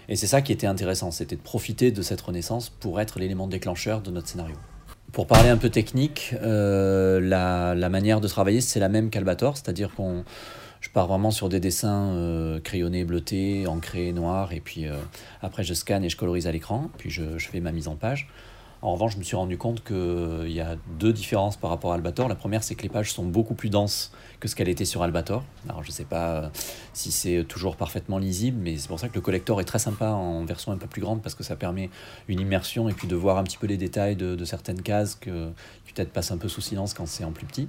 et 0.09 0.17
c'est 0.17 0.27
ça 0.27 0.43
qui 0.43 0.53
était 0.53 0.67
intéressant, 0.67 1.11
c'était 1.11 1.37
de 1.37 1.41
profiter 1.41 1.91
de 1.91 2.03
cette 2.03 2.21
renaissance 2.21 2.69
pour 2.69 3.01
être 3.01 3.19
l'élément 3.19 3.47
déclencheur 3.47 4.01
de 4.01 4.11
notre 4.11 4.29
scénario. 4.29 4.57
Pour 5.13 5.27
parler 5.27 5.49
un 5.49 5.57
peu 5.57 5.71
technique, 5.71 6.35
euh, 6.43 7.19
la, 7.21 7.75
la, 7.75 7.89
manière 7.89 8.21
de 8.21 8.29
travailler, 8.29 8.61
c'est 8.61 8.79
la 8.79 8.91
même 8.91 9.09
qu'Albator, 9.09 9.57
c'est-à-dire 9.57 9.95
qu'on 9.95 10.23
je 10.89 10.93
pars 10.95 11.07
vraiment 11.07 11.31
sur 11.31 11.51
des 11.51 11.61
dessins 11.61 12.15
euh, 12.15 12.61
crayonnés, 12.61 13.05
bleutés, 13.05 13.67
ancrés, 13.67 14.13
noirs, 14.13 14.55
et 14.55 14.61
puis 14.61 14.87
euh, 14.87 14.97
après 15.43 15.63
je 15.63 15.75
scanne 15.75 16.03
et 16.03 16.09
je 16.09 16.17
colorise 16.17 16.47
à 16.47 16.53
l'écran, 16.53 16.89
puis 16.97 17.11
je, 17.11 17.37
je, 17.37 17.49
fais 17.51 17.61
ma 17.61 17.73
mise 17.73 17.89
en 17.89 17.95
page. 17.95 18.27
En 18.81 18.95
revanche, 18.95 19.13
je 19.13 19.19
me 19.19 19.23
suis 19.23 19.37
rendu 19.37 19.59
compte 19.59 19.85
qu'il 19.85 19.97
euh, 19.97 20.49
y 20.49 20.63
a 20.63 20.77
deux 20.99 21.13
différences 21.13 21.59
par 21.59 21.69
rapport 21.69 21.93
à 21.93 21.97
Albator. 21.97 22.27
La 22.27 22.37
première, 22.37 22.65
c'est 22.65 22.75
que 22.75 22.83
les 22.83 22.89
pages 22.89 23.13
sont 23.13 23.27
beaucoup 23.27 23.53
plus 23.53 23.69
denses 23.69 24.13
que 24.41 24.49
ce 24.49 24.57
qu'elle 24.57 24.71
était 24.71 24.87
sur 24.87 25.03
Albator. 25.03 25.45
Alors, 25.69 25.83
je 25.83 25.89
ne 25.89 25.93
sais 25.93 26.05
pas 26.05 26.51
si 26.95 27.13
c'est 27.13 27.45
toujours 27.47 27.77
parfaitement 27.77 28.17
lisible, 28.17 28.59
mais 28.59 28.79
c'est 28.79 28.89
pour 28.89 28.99
ça 28.99 29.11
que 29.11 29.15
le 29.15 29.21
collector 29.21 29.61
est 29.61 29.65
très 29.65 29.81
sympa 29.81 30.07
en 30.07 30.43
version 30.47 30.73
un 30.73 30.79
peu 30.79 30.87
plus 30.87 31.03
grande 31.03 31.21
parce 31.21 31.35
que 31.35 31.45
ça 31.45 31.55
permet 31.55 31.91
une 32.29 32.41
immersion 32.41 32.89
et 32.89 32.95
puis 32.95 33.09
de 33.09 33.17
voir 33.17 33.37
un 33.37 33.45
petit 33.45 33.59
peu 33.59 33.67
les 33.67 33.77
détails 33.77 34.17
de, 34.17 34.43
certaines 34.47 34.81
cases 34.81 35.17
que, 35.17 35.51
qui 35.85 35.93
peut-être 35.93 36.13
passent 36.13 36.31
un 36.31 36.39
peu 36.39 36.49
sous 36.49 36.63
silence 36.63 36.95
quand 36.95 37.07
c'est 37.07 37.25
en 37.25 37.33
plus 37.33 37.45
petit. 37.45 37.69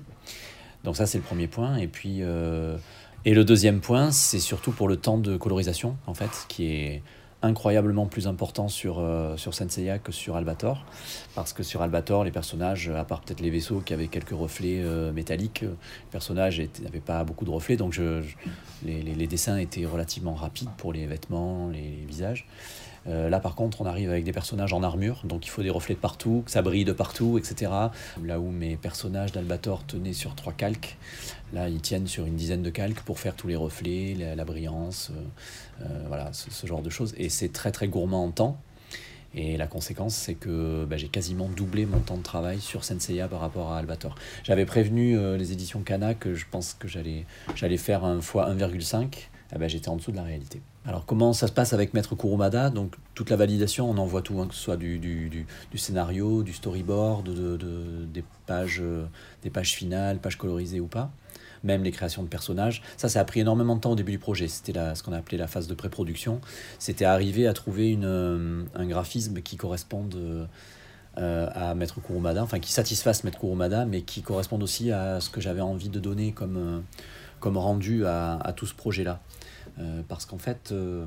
Donc 0.83 0.95
ça, 0.95 1.05
c'est 1.05 1.17
le 1.17 1.23
premier 1.23 1.47
point. 1.47 1.75
Et 1.77 1.87
puis, 1.87 2.19
euh, 2.21 2.77
et 3.25 3.33
le 3.33 3.43
deuxième 3.43 3.81
point, 3.81 4.11
c'est 4.11 4.39
surtout 4.39 4.71
pour 4.71 4.87
le 4.87 4.97
temps 4.97 5.17
de 5.17 5.37
colorisation, 5.37 5.97
en 6.07 6.13
fait, 6.13 6.45
qui 6.47 6.65
est 6.71 7.03
incroyablement 7.41 8.05
plus 8.05 8.27
important 8.27 8.67
sur, 8.67 8.99
euh, 8.99 9.37
Senseiya 9.37 9.97
que 9.97 10.11
sur 10.11 10.35
Albator. 10.35 10.85
Parce 11.35 11.53
que 11.53 11.63
sur 11.63 11.81
Albator, 11.81 12.23
les 12.23 12.31
personnages, 12.31 12.89
à 12.89 13.03
part 13.05 13.21
peut-être 13.21 13.39
les 13.39 13.49
vaisseaux 13.49 13.79
qui 13.79 13.93
avaient 13.93 14.07
quelques 14.07 14.31
reflets 14.31 14.81
euh, 14.81 15.11
métalliques, 15.13 15.61
les 15.61 16.11
personnages 16.11 16.61
n'avaient 16.81 16.99
pas 16.99 17.23
beaucoup 17.23 17.45
de 17.45 17.49
reflets, 17.49 17.77
donc 17.77 17.97
les, 18.83 19.01
les, 19.01 19.27
dessins 19.27 19.57
étaient 19.57 19.85
relativement 19.85 20.33
rapides 20.33 20.69
pour 20.77 20.91
les 20.91 21.05
vêtements, 21.05 21.69
les 21.69 22.03
visages. 22.07 22.45
Euh, 23.07 23.29
là, 23.29 23.39
par 23.39 23.55
contre, 23.55 23.81
on 23.81 23.85
arrive 23.85 24.09
avec 24.09 24.23
des 24.23 24.31
personnages 24.31 24.73
en 24.73 24.83
armure, 24.83 25.21
donc 25.23 25.45
il 25.45 25.49
faut 25.49 25.63
des 25.63 25.69
reflets 25.69 25.95
de 25.95 25.99
partout, 25.99 26.43
que 26.45 26.51
ça 26.51 26.61
brille 26.61 26.85
de 26.85 26.91
partout, 26.91 27.37
etc. 27.37 27.71
Là 28.23 28.39
où 28.39 28.49
mes 28.51 28.75
personnages 28.75 29.31
d'Albator 29.31 29.83
tenaient 29.85 30.13
sur 30.13 30.35
trois 30.35 30.53
calques, 30.53 30.97
là, 31.53 31.69
ils 31.69 31.81
tiennent 31.81 32.07
sur 32.07 32.25
une 32.25 32.35
dizaine 32.35 32.63
de 32.63 32.69
calques 32.69 33.01
pour 33.01 33.19
faire 33.19 33.35
tous 33.35 33.47
les 33.47 33.55
reflets, 33.55 34.15
la, 34.35 34.45
brillance, 34.45 35.11
euh, 35.11 35.85
euh, 35.85 36.03
voilà, 36.07 36.31
ce, 36.33 36.67
genre 36.67 36.81
de 36.81 36.89
choses. 36.89 37.13
Et 37.17 37.29
c'est 37.29 37.49
très 37.49 37.71
très 37.71 37.87
gourmand 37.87 38.25
en 38.25 38.31
temps. 38.31 38.57
Et 39.35 39.57
la 39.57 39.67
conséquence, 39.67 40.15
c'est 40.15 40.33
que 40.33 40.85
bah, 40.85 40.97
j'ai 40.97 41.07
quasiment 41.07 41.47
doublé 41.47 41.85
mon 41.85 41.99
temps 41.99 42.17
de 42.17 42.23
travail 42.23 42.59
sur 42.59 42.83
Senseiya 42.83 43.27
par 43.27 43.39
rapport 43.41 43.71
à 43.71 43.77
Albator. 43.77 44.15
J'avais 44.43 44.65
prévenu 44.65 45.15
les 45.37 45.51
éditions 45.51 45.81
Kana 45.81 46.15
que 46.15 46.33
je 46.33 46.47
pense 46.49 46.73
que 46.73 46.87
j'allais 46.87 47.77
faire 47.77 48.05
un 48.05 48.21
fois 48.21 48.49
1,5 48.51 49.29
ah 49.51 49.57
ben, 49.57 49.67
j'étais 49.67 49.89
en 49.89 49.95
dessous 49.95 50.11
de 50.11 50.17
la 50.17 50.23
réalité. 50.23 50.61
Alors 50.85 51.05
comment 51.05 51.33
ça 51.33 51.47
se 51.47 51.51
passe 51.51 51.73
avec 51.73 51.93
Maître 51.93 52.15
Kurumada? 52.15 52.69
Donc 52.69 52.95
toute 53.13 53.29
la 53.29 53.35
validation, 53.35 53.89
on 53.89 53.97
envoie 53.97 54.21
tout, 54.21 54.39
hein, 54.39 54.47
que 54.47 54.55
ce 54.55 54.61
soit 54.61 54.77
du, 54.77 54.97
du, 54.97 55.29
du, 55.29 55.77
scénario, 55.77 56.41
du 56.41 56.53
storyboard, 56.53 57.27
de, 57.27 57.57
de, 57.57 58.05
des, 58.05 58.23
pages, 58.45 58.79
euh, 58.81 59.05
des 59.43 59.49
pages 59.49 59.73
finales, 59.73 60.19
pages 60.19 60.37
colorisées 60.37 60.79
ou 60.79 60.87
pas. 60.87 61.11
Même 61.63 61.83
les 61.83 61.91
créations 61.91 62.23
de 62.23 62.29
personnages. 62.29 62.81
Ça, 62.95 63.09
ça 63.09 63.19
a 63.19 63.25
pris 63.25 63.41
énormément 63.41 63.75
de 63.75 63.81
temps 63.81 63.91
au 63.91 63.95
début 63.95 64.13
du 64.13 64.19
projet. 64.19 64.47
C'était 64.47 64.73
ce 64.95 65.03
qu'on 65.03 65.11
a 65.11 65.17
appelé 65.17 65.37
la 65.37 65.47
phase 65.47 65.67
de 65.67 65.73
pré-production. 65.73 66.39
C'était 66.79 67.03
arriver 67.03 67.47
à 67.47 67.53
trouver 67.53 67.91
une, 67.91 68.05
euh, 68.05 68.63
un 68.75 68.87
graphisme 68.87 69.41
qui 69.41 69.57
corresponde 69.57 70.15
euh, 71.17 71.49
à 71.53 71.75
Maître 71.75 71.99
Kurumada, 71.99 72.41
enfin 72.41 72.59
qui 72.59 72.71
satisfasse 72.71 73.25
Maître 73.25 73.39
Kurumada, 73.39 73.83
mais 73.85 74.03
qui 74.03 74.21
corresponde 74.21 74.63
aussi 74.63 74.93
à 74.93 75.19
ce 75.19 75.29
que 75.29 75.41
j'avais 75.41 75.59
envie 75.59 75.89
de 75.89 75.99
donner 75.99 76.31
comme, 76.31 76.83
comme 77.41 77.57
rendu 77.57 78.05
à, 78.05 78.37
à 78.37 78.53
tout 78.53 78.65
ce 78.65 78.73
projet-là. 78.73 79.19
Euh, 79.79 80.01
parce 80.07 80.25
qu'en 80.25 80.37
fait, 80.37 80.71
euh, 80.71 81.05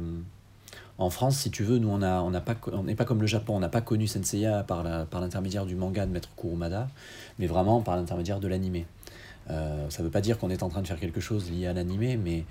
en 0.98 1.10
France, 1.10 1.36
si 1.36 1.50
tu 1.50 1.62
veux, 1.62 1.78
nous, 1.78 1.88
on 1.88 1.98
n'est 1.98 2.06
on 2.06 2.32
pas, 2.40 2.56
on 2.72 2.94
pas 2.94 3.04
comme 3.04 3.20
le 3.20 3.26
Japon, 3.26 3.56
on 3.56 3.60
n'a 3.60 3.68
pas 3.68 3.80
connu 3.80 4.06
Senseiya 4.06 4.62
par 4.62 4.82
l'intermédiaire 4.84 5.66
du 5.66 5.74
manga 5.74 6.06
de 6.06 6.12
Maître 6.12 6.30
Kurumada, 6.36 6.88
mais 7.38 7.46
vraiment 7.46 7.80
par 7.80 7.96
l'intermédiaire 7.96 8.40
de 8.40 8.48
l'animé. 8.48 8.86
Euh, 9.50 9.90
ça 9.90 10.02
ne 10.02 10.06
veut 10.06 10.12
pas 10.12 10.20
dire 10.20 10.38
qu'on 10.38 10.50
est 10.50 10.62
en 10.62 10.68
train 10.68 10.82
de 10.82 10.86
faire 10.86 11.00
quelque 11.00 11.20
chose 11.20 11.50
lié 11.50 11.66
à 11.66 11.72
l'animé, 11.72 12.16
mais 12.16 12.44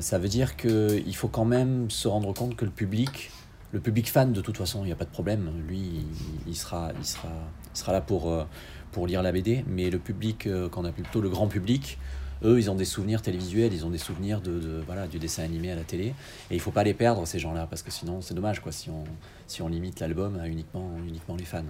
ça 0.00 0.18
veut 0.18 0.28
dire 0.28 0.56
qu'il 0.56 1.14
faut 1.14 1.28
quand 1.28 1.44
même 1.44 1.88
se 1.88 2.08
rendre 2.08 2.34
compte 2.34 2.56
que 2.56 2.64
le 2.64 2.70
public 2.70 3.30
le 3.70 3.80
public 3.80 4.10
fan, 4.10 4.34
de 4.34 4.42
toute 4.42 4.58
façon, 4.58 4.82
il 4.82 4.88
n'y 4.88 4.92
a 4.92 4.96
pas 4.96 5.06
de 5.06 5.10
problème. 5.10 5.50
Lui, 5.66 6.04
il, 6.46 6.54
sera, 6.54 6.90
il, 6.98 7.06
sera, 7.06 7.30
sera 7.72 7.92
là 7.92 8.02
pour, 8.02 8.30
pour 8.90 9.06
lire 9.06 9.22
la 9.22 9.32
BD. 9.32 9.64
Mais 9.66 9.88
le 9.88 9.98
public, 9.98 10.46
qu'on 10.70 10.84
appelle 10.84 11.04
plutôt 11.04 11.22
le 11.22 11.30
grand 11.30 11.46
public, 11.48 11.96
eux, 12.44 12.58
ils 12.58 12.70
ont 12.70 12.74
des 12.74 12.84
souvenirs 12.84 13.22
télévisuels, 13.22 13.72
ils 13.72 13.84
ont 13.84 13.90
des 13.90 13.98
souvenirs 13.98 14.40
de, 14.40 14.82
voilà, 14.86 15.06
du 15.06 15.18
dessin 15.18 15.42
animé 15.42 15.70
à 15.70 15.74
la 15.74 15.84
télé. 15.84 16.14
Et 16.50 16.54
il 16.54 16.60
faut 16.60 16.70
pas 16.70 16.84
les 16.84 16.94
perdre, 16.94 17.26
ces 17.26 17.38
gens-là, 17.38 17.66
parce 17.68 17.82
que 17.82 17.90
sinon, 17.90 18.20
c'est 18.20 18.34
dommage 18.34 18.60
quoi, 18.60 18.72
si, 18.72 18.90
on, 18.90 19.04
si 19.46 19.62
on 19.62 19.68
limite 19.68 20.00
l'album 20.00 20.38
à 20.40 20.48
uniquement, 20.48 20.90
uniquement 21.06 21.36
les 21.36 21.44
fans. 21.44 21.64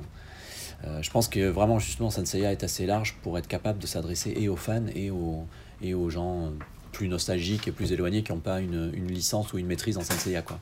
Euh, 0.84 1.00
je 1.02 1.10
pense 1.10 1.28
que 1.28 1.48
vraiment, 1.48 1.78
justement, 1.78 2.10
Senseiya 2.10 2.52
est 2.52 2.64
assez 2.64 2.86
large 2.86 3.16
pour 3.22 3.38
être 3.38 3.48
capable 3.48 3.78
de 3.78 3.86
s'adresser 3.86 4.34
et 4.36 4.48
aux 4.48 4.56
fans 4.56 4.86
et 4.94 5.10
aux, 5.10 5.46
et 5.80 5.94
aux 5.94 6.10
gens 6.10 6.52
plus 6.92 7.08
nostalgiques 7.08 7.66
et 7.68 7.72
plus 7.72 7.92
éloignés 7.92 8.22
qui 8.22 8.32
n'ont 8.32 8.38
pas 8.38 8.60
une, 8.60 8.92
une, 8.94 9.08
licence 9.08 9.52
ou 9.52 9.58
une 9.58 9.66
maîtrise 9.66 9.96
en 9.96 10.02
Senseiya. 10.02 10.42
Quoi. 10.42 10.58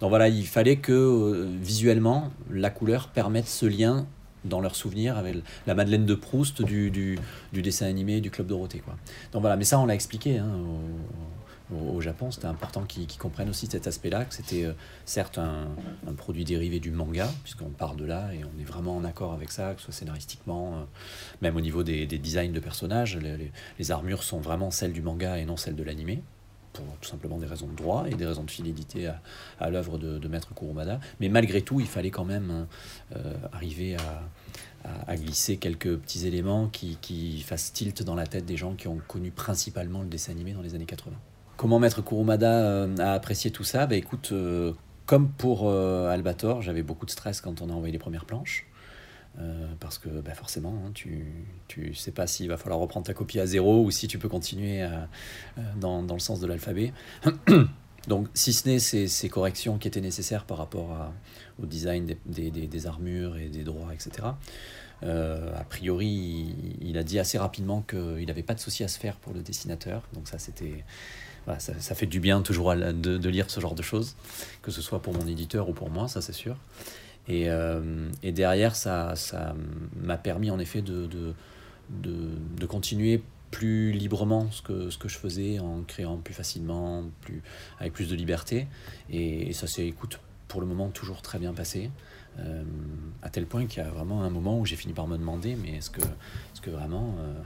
Donc 0.00 0.08
voilà, 0.08 0.28
il 0.28 0.46
fallait 0.46 0.76
que 0.76 0.92
euh, 0.92 1.48
visuellement, 1.60 2.30
la 2.50 2.70
couleur 2.70 3.08
permette 3.08 3.46
ce 3.46 3.66
lien 3.66 4.06
dans 4.48 4.60
leurs 4.60 4.76
souvenirs 4.76 5.16
avec 5.16 5.36
la 5.66 5.74
Madeleine 5.74 6.06
de 6.06 6.14
Proust 6.14 6.62
du, 6.62 6.90
du, 6.90 7.18
dessin 7.52 7.86
animé 7.86 8.20
du 8.20 8.30
Club 8.30 8.46
Dorothée. 8.46 8.80
Quoi. 8.80 8.96
Donc 9.32 9.42
voilà, 9.42 9.56
mais 9.56 9.64
ça 9.64 9.78
on 9.78 9.86
l'a 9.86 9.94
expliqué 9.94 10.38
hein, 10.38 10.50
au, 11.70 11.96
au, 11.96 12.00
Japon, 12.00 12.30
c'était 12.30 12.46
important 12.46 12.82
qu'ils 12.84 13.06
comprennent 13.18 13.50
aussi 13.50 13.66
cet 13.66 13.86
aspect-là, 13.86 14.24
que 14.24 14.34
c'était 14.34 14.64
euh, 14.64 14.72
certes 15.04 15.38
un, 15.38 15.66
produit 16.16 16.44
dérivé 16.44 16.78
du 16.78 16.90
manga, 16.90 17.28
puisqu'on 17.42 17.70
part 17.70 17.96
de 17.96 18.04
là 18.04 18.32
et 18.32 18.42
on 18.44 18.60
est 18.60 18.64
vraiment 18.64 18.96
en 18.96 19.04
accord 19.04 19.32
avec 19.32 19.50
ça, 19.50 19.74
que 19.74 19.80
ce 19.80 19.86
soit 19.86 19.94
scénaristiquement, 19.94 20.74
euh, 20.74 20.84
même 21.42 21.56
au 21.56 21.60
niveau 21.60 21.82
des, 21.82 22.06
des, 22.06 22.18
designs 22.18 22.52
de 22.52 22.60
personnages, 22.60 23.16
les, 23.16 23.50
les, 23.78 23.90
armures 23.90 24.22
sont 24.22 24.40
vraiment 24.40 24.70
celles 24.70 24.92
du 24.92 25.02
manga 25.02 25.38
et 25.38 25.44
non 25.44 25.56
celles 25.56 25.76
de 25.76 25.82
l'animé 25.82 26.22
pour 26.82 26.98
tout 27.00 27.08
simplement 27.08 27.38
des 27.38 27.46
raisons 27.46 27.66
de 27.66 27.74
droit 27.74 28.06
et 28.08 28.14
des 28.14 28.26
raisons 28.26 28.44
de 28.44 28.50
fidélité 28.50 29.10
à, 29.60 29.70
l'œuvre 29.70 29.98
de, 29.98 30.28
Maître 30.28 30.54
Kurumada. 30.54 31.00
Mais 31.20 31.28
malgré 31.28 31.62
tout, 31.62 31.80
il 31.80 31.86
fallait 31.86 32.10
quand 32.10 32.24
même 32.24 32.66
euh, 33.14 33.34
arriver 33.52 33.96
à, 33.96 35.16
glisser 35.16 35.56
quelques 35.56 35.96
petits 35.96 36.28
éléments 36.28 36.68
qui, 36.68 36.96
qui 37.00 37.40
fassent 37.40 37.72
tilt 37.72 38.04
dans 38.04 38.14
la 38.14 38.26
tête 38.26 38.44
des 38.44 38.56
gens 38.56 38.74
qui 38.74 38.86
ont 38.86 39.00
connu 39.08 39.32
principalement 39.32 40.02
le 40.02 40.08
dessin 40.08 40.30
animé 40.30 40.52
dans 40.52 40.62
les 40.62 40.76
années 40.76 40.86
80. 40.86 41.12
Comment 41.56 41.80
Maître 41.80 42.02
Kurumada 42.02 42.52
euh, 42.52 42.96
a 42.98 43.12
apprécié 43.12 43.50
tout 43.50 43.64
ça? 43.64 43.86
Bah, 43.86 43.96
Écoute, 43.96 44.30
euh, 44.30 44.72
comme 45.06 45.28
pour 45.28 45.70
Albator, 45.70 46.62
j'avais 46.62 46.82
beaucoup 46.82 47.06
de 47.06 47.10
stress 47.10 47.40
quand 47.40 47.62
on 47.62 47.70
a 47.70 47.72
envoyé 47.72 47.92
les 47.92 47.98
premières 47.98 48.26
planches. 48.26 48.66
Euh, 49.38 49.66
parce 49.80 49.98
que 49.98 50.08
bah 50.08 50.32
forcément, 50.32 50.82
hein, 50.86 50.92
tu 50.94 51.26
ne 51.76 51.92
sais 51.92 52.10
pas 52.10 52.26
s'il 52.26 52.48
va 52.48 52.56
falloir 52.56 52.80
reprendre 52.80 53.06
ta 53.06 53.12
copie 53.12 53.38
à 53.38 53.46
zéro 53.46 53.84
ou 53.84 53.90
si 53.90 54.08
tu 54.08 54.18
peux 54.18 54.30
continuer 54.30 54.82
euh, 54.82 54.88
dans, 55.76 56.02
dans, 56.02 56.14
le 56.14 56.20
sens 56.20 56.40
de 56.40 56.46
l'alphabet. 56.46 56.92
Donc, 58.08 58.28
si 58.34 58.52
ce 58.52 58.68
n'est 58.68 58.78
ces, 58.78 59.28
corrections 59.28 59.78
qui 59.78 59.88
étaient 59.88 60.00
nécessaires 60.00 60.44
par 60.44 60.58
rapport 60.58 61.12
au 61.60 61.66
design 61.66 62.14
des, 62.24 62.50
des, 62.50 62.86
armures 62.86 63.36
et 63.36 63.48
des 63.48 63.64
droits, 63.64 63.92
etc., 63.92 64.28
euh, 65.02 65.52
a 65.54 65.64
priori, 65.64 66.54
il, 66.80 66.96
a 66.98 67.02
dit 67.02 67.18
assez 67.18 67.36
rapidement 67.36 67.82
qu'il 67.82 68.26
n'avait 68.26 68.42
pas 68.42 68.54
de 68.54 68.60
souci 68.60 68.84
à 68.84 68.88
se 68.88 68.98
faire 68.98 69.16
pour 69.16 69.34
le 69.34 69.40
dessinateur. 69.40 70.02
Donc, 70.12 70.28
ça, 70.28 70.38
c'était. 70.38 70.84
Ça, 71.58 71.94
fait 71.94 72.06
du 72.06 72.18
bien 72.18 72.42
toujours 72.42 72.74
de, 72.74 73.28
lire 73.28 73.50
ce 73.50 73.60
genre 73.60 73.76
de 73.76 73.82
choses, 73.82 74.16
que 74.62 74.72
ce 74.72 74.82
soit 74.82 75.00
pour 75.00 75.14
mon 75.14 75.28
éditeur 75.28 75.68
ou 75.68 75.72
pour 75.72 75.90
moi, 75.90 76.08
ça 76.08 76.20
c'est 76.20 76.32
sûr. 76.32 76.56
Et, 77.28 77.50
euh, 77.50 78.08
et 78.22 78.32
derrière, 78.32 78.76
ça, 78.76 79.16
ça 79.16 79.54
m'a 79.96 80.16
permis 80.16 80.50
en 80.50 80.58
effet 80.58 80.82
de, 80.82 81.06
de, 81.06 81.34
de, 81.90 82.28
de, 82.58 82.66
continuer 82.66 83.22
plus 83.50 83.92
librement 83.92 84.50
ce 84.50 84.62
que, 84.62 84.90
ce 84.90 84.98
que 84.98 85.08
je 85.08 85.18
faisais 85.18 85.58
en 85.58 85.82
créant 85.82 86.18
plus 86.18 86.34
facilement, 86.34 87.04
plus, 87.22 87.42
avec 87.78 87.92
plus 87.92 88.08
de 88.08 88.14
liberté. 88.14 88.68
Et, 89.10 89.52
ça 89.52 89.66
s'est, 89.66 89.86
écoute, 89.86 90.20
pour 90.48 90.60
le 90.60 90.66
moment 90.66 90.88
toujours 90.90 91.22
très 91.22 91.38
bien 91.38 91.52
passé. 91.52 91.90
Euh, 92.38 92.62
à 93.22 93.30
tel 93.30 93.46
point 93.46 93.66
qu'il 93.66 93.82
y 93.82 93.86
a 93.86 93.88
vraiment 93.88 94.22
un 94.22 94.30
moment 94.30 94.58
où 94.60 94.66
j'ai 94.66 94.76
fini 94.76 94.92
par 94.92 95.08
me 95.08 95.16
demander, 95.16 95.56
mais 95.56 95.78
est-ce 95.78 95.90
que, 95.90 96.02
est 96.02 96.60
que 96.60 96.70
vraiment 96.70 97.14
euh, 97.18 97.42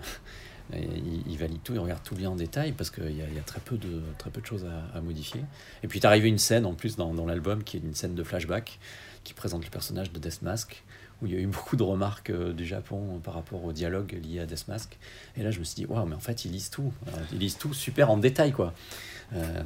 il, 1.26 1.36
valide 1.36 1.62
tout, 1.62 1.72
il 1.74 1.78
regarde 1.78 2.02
tout 2.02 2.14
bien 2.14 2.30
en 2.30 2.36
détail 2.36 2.72
parce 2.72 2.90
qu'il 2.90 3.16
y, 3.16 3.22
a, 3.22 3.42
très 3.44 3.60
peu 3.60 3.76
de, 3.76 4.02
très 4.18 4.30
peu 4.30 4.40
de 4.40 4.46
choses 4.46 4.66
à, 4.94 5.00
modifier. 5.00 5.42
Et 5.82 5.88
puis, 5.88 5.98
est 5.98 6.06
arrivé 6.06 6.28
une 6.28 6.38
scène 6.38 6.66
en 6.66 6.74
plus 6.74 6.96
dans, 6.96 7.14
dans 7.14 7.26
l'album 7.26 7.64
qui 7.64 7.76
est 7.76 7.80
une 7.80 7.94
scène 7.94 8.14
de 8.14 8.22
flashback 8.22 8.78
qui 9.24 9.34
présente 9.34 9.64
le 9.64 9.70
personnage 9.70 10.12
de 10.12 10.18
Deathmask, 10.18 10.82
où 11.20 11.26
il 11.26 11.32
y 11.34 11.36
a 11.36 11.40
eu 11.40 11.46
beaucoup 11.46 11.76
de 11.76 11.82
remarques 11.82 12.30
euh, 12.30 12.54
du 12.54 12.64
Japon 12.64 13.20
par 13.22 13.34
rapport 13.34 13.62
au 13.64 13.72
dialogue 13.72 14.18
lié 14.24 14.40
à 14.40 14.46
Deathmask. 14.46 14.98
Et 15.36 15.42
là, 15.42 15.50
je 15.50 15.58
me 15.58 15.64
suis 15.64 15.74
dit, 15.74 15.86
waouh, 15.86 16.06
mais 16.06 16.14
en 16.14 16.20
fait, 16.20 16.44
ils 16.44 16.50
lisent 16.50 16.70
tout. 16.70 16.92
Euh, 17.08 17.10
ils 17.32 17.38
lisent 17.38 17.58
tout 17.58 17.74
super 17.74 18.10
en 18.10 18.16
détail, 18.16 18.52
quoi. 18.52 18.72
Euh, 19.32 19.64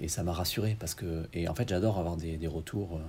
et, 0.00 0.08
ça 0.08 0.22
m'a 0.22 0.32
rassuré 0.32 0.76
parce 0.78 0.94
que. 0.94 1.26
Et 1.32 1.48
en 1.48 1.54
fait, 1.54 1.68
j'adore 1.68 1.98
avoir 1.98 2.16
des, 2.16 2.36
des 2.36 2.46
retours, 2.46 2.96
euh, 2.96 3.00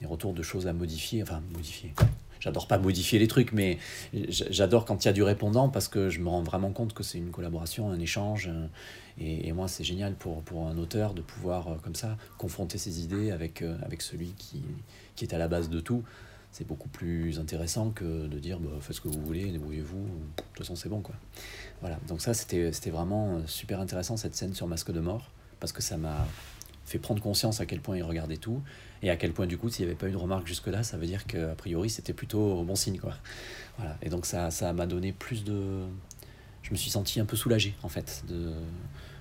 des 0.00 0.06
retours 0.06 0.32
de 0.32 0.42
choses 0.42 0.66
à 0.66 0.72
modifier. 0.72 1.22
Enfin, 1.22 1.42
modifier. 1.52 1.94
J'adore 2.40 2.66
pas 2.66 2.78
modifier 2.78 3.18
les 3.18 3.28
trucs, 3.28 3.52
mais 3.52 3.78
j'adore 4.28 4.84
quand 4.84 5.04
il 5.04 5.08
y 5.08 5.10
a 5.10 5.12
du 5.12 5.22
répondant 5.22 5.68
parce 5.68 5.88
que 5.88 6.08
je 6.10 6.20
me 6.20 6.28
rends 6.28 6.42
vraiment 6.42 6.70
compte 6.70 6.94
que 6.94 7.02
c'est 7.02 7.18
une 7.18 7.30
collaboration, 7.30 7.90
un 7.90 7.98
échange. 7.98 8.50
Et, 9.20 9.48
et 9.48 9.52
moi, 9.52 9.68
c'est 9.68 9.84
génial 9.84 10.14
pour, 10.14 10.42
pour 10.42 10.66
un 10.66 10.78
auteur 10.78 11.14
de 11.14 11.22
pouvoir, 11.22 11.78
comme 11.82 11.94
ça, 11.94 12.16
confronter 12.36 12.78
ses 12.78 13.02
idées 13.02 13.30
avec, 13.30 13.62
avec 13.82 14.02
celui 14.02 14.34
qui, 14.38 14.62
qui 15.16 15.24
est 15.24 15.34
à 15.34 15.38
la 15.38 15.48
base 15.48 15.68
de 15.68 15.80
tout 15.80 16.02
c'est 16.50 16.66
beaucoup 16.66 16.88
plus 16.88 17.38
intéressant 17.38 17.90
que 17.90 18.26
de 18.26 18.38
dire 18.38 18.58
bah, 18.58 18.70
faites 18.80 18.96
ce 18.96 19.00
que 19.00 19.08
vous 19.08 19.22
voulez, 19.22 19.50
débrouillez-vous, 19.50 20.02
de 20.02 20.42
toute 20.54 20.58
façon 20.58 20.76
c'est 20.76 20.88
bon 20.88 21.00
quoi. 21.00 21.14
Voilà, 21.80 21.98
donc 22.08 22.20
ça 22.20 22.34
c'était 22.34 22.90
vraiment 22.90 23.46
super 23.46 23.80
intéressant 23.80 24.16
cette 24.16 24.34
scène 24.34 24.54
sur 24.54 24.66
Masque 24.66 24.90
de 24.90 25.00
mort, 25.00 25.30
parce 25.60 25.72
que 25.72 25.82
ça 25.82 25.96
m'a 25.96 26.26
fait 26.88 26.98
prendre 26.98 27.22
conscience 27.22 27.60
à 27.60 27.66
quel 27.66 27.80
point 27.80 27.96
il 27.96 28.02
regardait 28.02 28.36
tout, 28.36 28.62
et 29.02 29.10
à 29.10 29.16
quel 29.16 29.32
point 29.32 29.46
du 29.46 29.58
coup 29.58 29.68
s'il 29.68 29.84
n'y 29.84 29.90
avait 29.90 29.98
pas 29.98 30.08
eu 30.08 30.12
de 30.12 30.16
remarque 30.16 30.46
jusque-là, 30.46 30.82
ça 30.82 30.96
veut 30.96 31.06
dire 31.06 31.26
qu'a 31.26 31.54
priori 31.54 31.90
c'était 31.90 32.12
plutôt 32.12 32.62
bon 32.64 32.74
signe 32.74 32.98
quoi. 32.98 33.14
Voilà, 33.76 33.96
et 34.02 34.08
donc 34.08 34.26
ça 34.26 34.50
m'a 34.72 34.86
donné 34.86 35.12
plus 35.12 35.44
de... 35.44 35.84
Je 36.62 36.72
me 36.72 36.76
suis 36.76 36.90
senti 36.90 37.20
un 37.20 37.24
peu 37.24 37.36
soulagé 37.36 37.74
en 37.82 37.88
fait 37.88 38.24
de, 38.28 38.52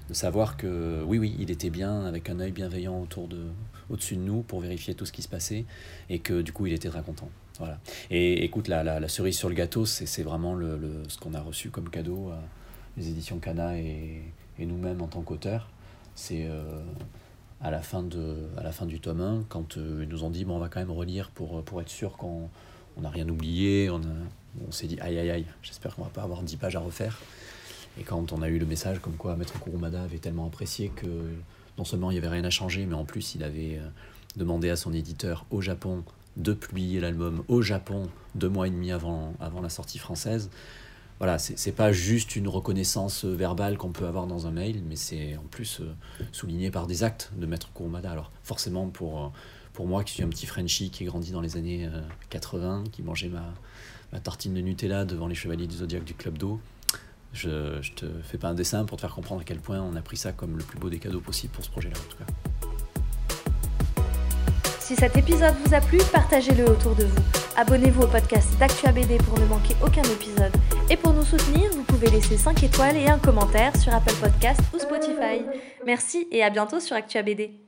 de 0.10 0.14
savoir 0.14 0.58
que 0.58 1.04
oui 1.06 1.20
oui 1.20 1.36
il 1.40 1.52
était 1.52 1.70
bien 1.70 2.06
avec 2.06 2.30
un 2.30 2.40
œil 2.40 2.52
bienveillant 2.52 3.00
autour 3.00 3.28
de 3.28 3.46
au-dessus 3.90 4.16
de 4.16 4.22
nous 4.22 4.42
pour 4.42 4.60
vérifier 4.60 4.96
tout 4.96 5.06
ce 5.06 5.12
qui 5.12 5.22
se 5.22 5.30
passait 5.30 5.66
et 6.10 6.20
que 6.20 6.42
du 6.42 6.52
coup 6.52 6.66
il 6.66 6.74
était 6.74 6.90
très 6.90 7.04
content. 7.04 7.30
Voilà. 7.60 7.80
Et 8.12 8.44
écoute, 8.44 8.68
la, 8.68 8.84
la, 8.84 9.08
cerise 9.08 9.36
sur 9.36 9.50
le 9.50 9.56
gâteau, 9.56 9.86
c'est 9.86 10.22
vraiment 10.22 10.54
le, 10.54 11.02
ce 11.08 11.18
qu'on 11.18 11.34
a 11.34 11.42
reçu 11.42 11.72
comme 11.72 11.90
cadeau, 11.90 12.30
à 12.30 12.40
les 12.98 13.10
éditions 13.10 13.40
Cana 13.40 13.78
et, 13.78 14.22
et 14.60 14.66
nous-mêmes 14.66 15.02
en 15.02 15.08
tant 15.08 15.22
qu'auteurs. 15.22 15.70
C'est 16.16 16.46
euh, 16.48 16.84
à, 17.62 17.72
la 17.72 17.82
fin 17.82 18.04
de, 18.04 18.36
à 18.58 18.64
la 18.64 18.72
fin 18.72 18.86
du 18.86 19.00
tome 19.00 19.22
1, 19.22 19.44
quand 19.50 19.78
euh, 19.78 20.02
ils 20.04 20.10
nous 20.10 20.24
ont 20.24 20.30
dit 20.30 20.46
bon, 20.46 20.56
on 20.56 20.60
va 20.60 20.70
quand 20.70 20.80
même 20.80 20.92
relire 20.92 21.30
pour, 21.32 21.64
pour 21.64 21.82
être 21.82 21.90
sûr 21.90 22.18
qu'on 22.18 22.50
n'a 23.00 23.10
rien 23.10 23.28
oublié, 23.28 23.90
on, 23.90 24.02
on 24.68 24.72
s'est 24.72 24.88
dit 24.88 25.00
aïe 25.00 25.18
aïe 25.18 25.30
aïe, 25.30 25.46
j'espère 25.62 25.96
qu'on 25.96 26.04
va 26.04 26.10
pas 26.10 26.24
avoir 26.24 26.44
10 26.44 26.58
pages 26.58 26.76
à 26.76 26.80
refaire. 26.80 27.20
Et 28.00 28.04
quand 28.04 28.32
on 28.32 28.42
a 28.42 28.50
eu 28.50 28.60
le 28.60 28.66
message 28.66 29.00
comme 29.00 29.16
quoi 29.16 29.36
Maître 29.36 29.60
Kurumada 29.60 30.04
avait 30.04 30.20
tellement 30.20 30.46
apprécié 30.46 30.90
que 30.90 31.08
non 31.78 31.84
seulement 31.84 32.12
il 32.12 32.16
n'y 32.16 32.20
avait 32.20 32.30
rien 32.30 32.44
à 32.44 32.50
changer, 32.50 32.86
mais 32.86 32.94
en 32.94 33.06
plus 33.06 33.36
il 33.36 33.44
avait 33.44 33.80
euh, 33.80 33.88
demandé 34.36 34.70
à 34.70 34.76
son 34.76 34.94
éditeur 34.94 35.46
au 35.52 35.62
Japon 35.62 36.04
de 36.38 36.54
publier 36.54 37.00
l'album 37.00 37.44
au 37.48 37.62
Japon 37.62 38.10
deux 38.36 38.50
mois 38.50 38.68
et 38.68 38.70
demi 38.70 38.92
avant, 38.92 39.34
avant 39.40 39.62
la 39.62 39.70
sortie 39.70 39.98
française. 39.98 40.50
Voilà, 41.20 41.40
c'est 41.40 41.72
pas 41.72 41.92
juste 41.92 42.36
une 42.36 42.48
reconnaissance 42.48 43.26
verbale 43.26 43.78
qu'on 43.78 43.92
peut 43.92 44.06
avoir 44.06 44.28
dans 44.28 44.46
un 44.46 44.52
mail, 44.52 44.84
mais 44.88 44.96
c'est 44.96 45.36
en 45.36 45.48
plus 45.50 45.82
euh, 45.82 45.92
souligné 46.32 46.70
par 46.70 46.86
des 46.86 47.04
actes 47.04 47.32
de 47.36 47.48
Maître 47.48 47.70
Kurumada. 47.74 48.12
Alors 48.12 48.32
forcément 48.44 48.88
pour, 48.88 49.24
euh, 49.24 49.28
pour 49.74 49.88
moi 49.88 50.04
qui 50.04 50.14
suis 50.14 50.24
un 50.24 50.30
petit 50.30 50.46
Frenchie 50.46 50.92
qui 50.92 51.04
est 51.04 51.08
grandi 51.08 51.32
dans 51.32 51.42
les 51.42 51.58
années 51.58 51.90
80, 52.30 52.84
qui 52.92 53.02
mangeait 53.02 53.30
ma, 53.30 54.20
tartine 54.20 54.54
de 54.54 54.62
Nutella 54.62 55.06
devant 55.06 55.28
les 55.28 55.36
Chevaliers 55.36 55.68
du 55.68 55.78
Zodiaque 55.78 56.04
du 56.04 56.14
Club 56.14 56.38
d'eau, 56.38 56.60
je, 57.34 57.82
je 57.82 57.92
te 57.94 58.06
fais 58.24 58.38
pas 58.38 58.50
un 58.50 58.54
dessin 58.54 58.86
pour 58.86 58.98
te 58.98 59.02
faire 59.02 59.14
comprendre 59.14 59.42
à 59.42 59.44
quel 59.44 59.60
point 59.60 59.82
on 59.82 59.96
a 59.96 60.02
pris 60.02 60.18
ça 60.18 60.34
comme 60.34 60.56
le 60.56 60.64
plus 60.64 60.78
beau 60.80 60.90
des 60.90 61.00
cadeaux 61.00 61.20
possible 61.20 61.52
pour 61.52 61.64
ce 61.64 61.70
projet-là 61.72 61.96
en 61.98 62.12
tout 62.12 62.18
cas. 62.18 62.26
Si 64.88 64.96
cet 64.96 65.18
épisode 65.18 65.54
vous 65.66 65.74
a 65.74 65.82
plu, 65.82 65.98
partagez-le 66.14 66.64
autour 66.64 66.96
de 66.96 67.04
vous. 67.04 67.22
Abonnez-vous 67.58 68.04
au 68.04 68.08
podcast 68.08 68.58
d'Actua 68.58 68.94
BD 68.94 69.18
pour 69.18 69.38
ne 69.38 69.46
manquer 69.46 69.76
aucun 69.84 70.04
épisode. 70.04 70.54
Et 70.90 70.96
pour 70.96 71.12
nous 71.12 71.24
soutenir, 71.24 71.70
vous 71.72 71.84
pouvez 71.84 72.10
laisser 72.10 72.38
5 72.38 72.64
étoiles 72.64 72.96
et 72.96 73.08
un 73.08 73.20
commentaire 73.20 73.76
sur 73.76 73.94
Apple 73.94 74.14
Podcast 74.22 74.62
ou 74.74 74.80
Spotify. 74.80 75.44
Merci 75.86 76.28
et 76.32 76.44
à 76.44 76.50
bientôt 76.50 76.80
sur 76.80 76.96
Actua 76.96 77.24
BD. 77.24 77.67